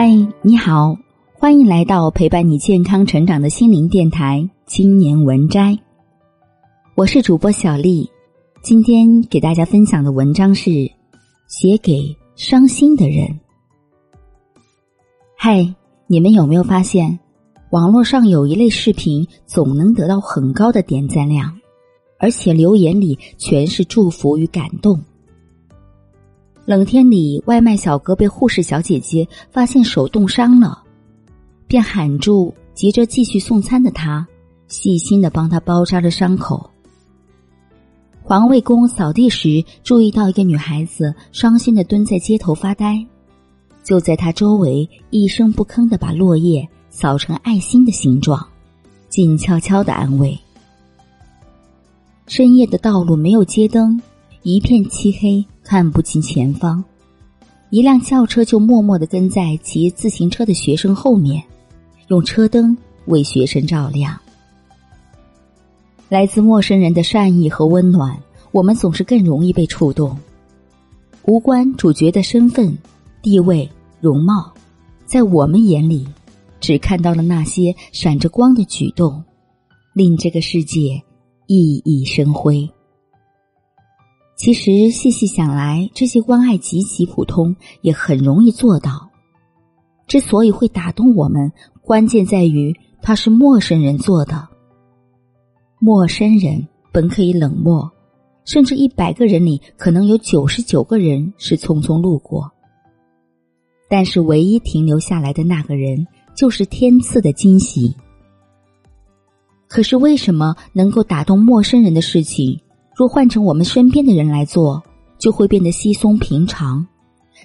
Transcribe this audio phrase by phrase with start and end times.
[0.00, 0.08] 嗨，
[0.42, 0.96] 你好，
[1.32, 5.72] 欢迎来到陪伴你健康成长的心灵电台《青年文摘》。
[6.94, 8.08] 我是主播小丽，
[8.62, 10.70] 今天给大家分享的文章是
[11.48, 13.40] 写给伤心的人。
[15.36, 15.74] 嗨，
[16.06, 17.18] 你们有没有发现，
[17.70, 21.58] 网络上有一类视频总能得到很高的点赞量，
[22.20, 25.00] 而且留言里全是祝福与感动。
[26.68, 30.82] 冷天里，外卖小哥被护士小姐姐发现手冻伤了，
[31.66, 34.28] 便喊住急着继续送餐的他，
[34.66, 36.68] 细心的帮他包扎了伤口。
[38.22, 43.02] 环卫工扫地时注意到一个女孩子伤心的蹲在街头发呆，
[43.82, 48.46] 就在她周围一声不吭的把落叶扫成爱心的形状，
[49.08, 50.38] 静悄悄的安慰。
[52.26, 53.98] 深夜的道路没有街灯。
[54.42, 56.82] 一片漆黑，看不清前方。
[57.70, 61.42] 一辆轿车就默默的跟在骑自行车的学生后面，
[62.06, 64.18] 用车灯为学生照亮。
[66.08, 68.18] 来自陌生人的善意和温暖，
[68.52, 70.16] 我们总是更容易被触动。
[71.26, 72.78] 无关主角的身份、
[73.20, 73.68] 地位、
[74.00, 74.50] 容貌，
[75.04, 76.08] 在我们眼里，
[76.60, 79.22] 只看到了那些闪着光的举动，
[79.92, 81.02] 令这个世界
[81.48, 82.66] 熠熠生辉。
[84.38, 89.10] 其实细细想来，这些关爱极其普通，也很容易做到。
[90.06, 91.50] 之所以会打动我们，
[91.82, 92.72] 关键在于
[93.02, 94.48] 他是陌生人做的。
[95.80, 97.90] 陌生人本可以冷漠，
[98.44, 102.48] 甚至一百个人里可能有九十九个人是匆匆路过，
[103.90, 107.92] 但是唯一停留下来的那个人，就是天赐的惊喜。
[109.66, 112.60] 可是为什么能够打动陌生人的事情？
[112.98, 114.82] 若换成我们身边的人来做，
[115.18, 116.84] 就会变得稀松平常，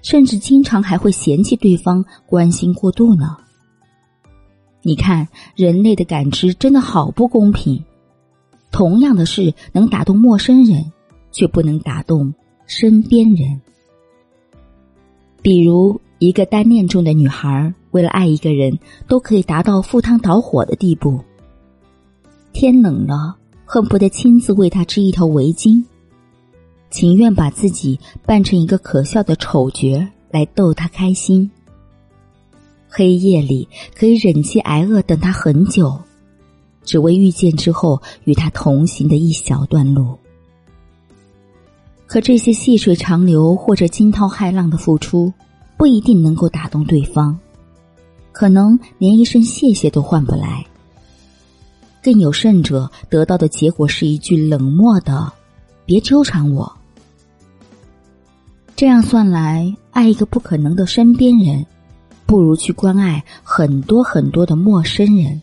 [0.00, 3.36] 甚至经常还会嫌弃对方关心过度呢。
[4.80, 7.84] 你看，人类的感知真的好不公平。
[8.70, 10.90] 同样的事能打动陌生人，
[11.32, 12.32] 却不能打动
[12.64, 13.60] 身边人。
[15.42, 21.20] 比如，一个单恋中的女孩，为了爱一个人，都可以达到赴汤蹈火的地步。
[22.54, 23.36] 天冷了。
[23.74, 25.82] 恨不得亲自为他织一条围巾，
[26.90, 31.50] 情愿把自己扮成一个可笑的丑角来逗他开心。
[32.86, 33.66] 黑夜里
[33.96, 35.98] 可以忍饥挨饿等他很久，
[36.84, 40.18] 只为遇见之后与他同行的一小段路。
[42.06, 45.32] 可这些细水长流或者惊涛骇浪的付出，
[45.78, 47.38] 不一定能够打动对方，
[48.32, 50.62] 可能连一声谢谢都换不来。
[52.02, 55.32] 更有甚者，得到的结果是一句冷漠的
[55.86, 56.70] “别纠缠我”。
[58.74, 61.64] 这样算来，爱一个不可能的身边人，
[62.26, 65.40] 不如去关爱很多很多的陌生人。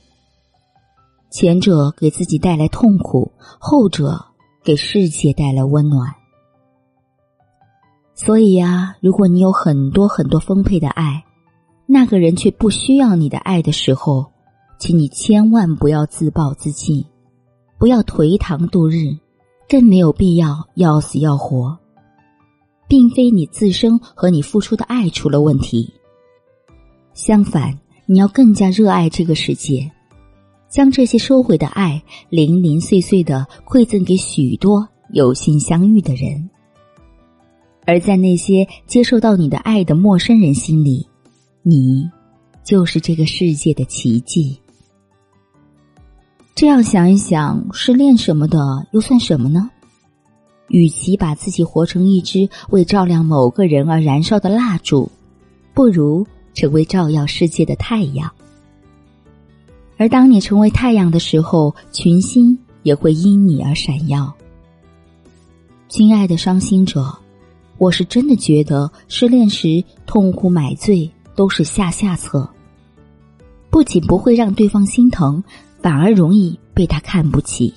[1.29, 4.25] 前者给自己带来痛苦，后者
[4.63, 6.13] 给世界带来温暖。
[8.15, 11.23] 所以呀，如果你有很多很多丰沛的爱，
[11.85, 14.25] 那个人却不需要你的爱的时候。
[14.79, 17.05] 请你千万不要自暴自弃，
[17.77, 19.15] 不要颓唐度日，
[19.67, 21.77] 更没有必要要死要活。
[22.87, 25.93] 并非你自身和你付出的爱出了问题，
[27.13, 29.91] 相反，你要更加热爱这个世界，
[30.69, 36.49] 将这些收回的爱零零碎碎的馈赠给许多有幸相遇的人。
[37.85, 41.05] 而在那些接受到你的爱的陌生人心里，
[41.61, 42.09] 你
[42.63, 44.59] 就是这个世界的奇迹。
[46.59, 49.69] 这样想一想，失恋什么的又算什么呢？
[50.67, 55.09] 与其把自己活成一支为照亮某个人而燃烧的蜡烛，
[55.73, 58.29] 不如成为照耀世界的太阳。
[59.95, 64.29] 而当你成为太阳的时候，群星也会因你而闪耀。
[65.87, 67.17] 亲爱的伤心者，
[67.77, 72.49] 我是真的觉得失恋时痛苦买醉都是下下策，
[73.69, 75.41] 不仅不会让对方心疼。
[75.81, 77.73] 反而容易被他看不起。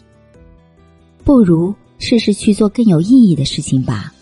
[1.24, 4.12] 不如试试去做更有意义的事情吧。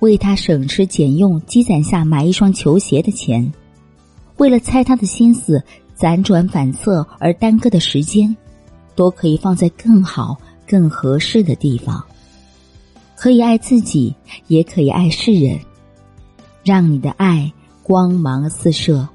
[0.00, 3.52] 为他省吃俭用积攒下买一双球鞋的钱，
[4.36, 5.62] 为了猜他的心思
[5.98, 8.34] 辗转反侧而耽搁的时间，
[8.94, 12.04] 都可以放在更好、更合适的地方。
[13.16, 14.14] 可以爱自己，
[14.48, 15.58] 也可以爱世人，
[16.64, 17.50] 让你的爱
[17.82, 19.08] 光芒四射，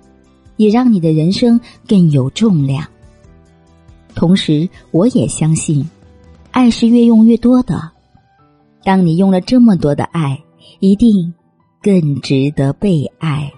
[0.58, 2.88] 也让你的人生更有重量。
[4.20, 5.90] 同时，我也相信，
[6.52, 7.90] 爱是越用越多的。
[8.84, 10.38] 当你用了这么多的爱，
[10.82, 11.34] 一定
[11.82, 13.50] 更值得被爱。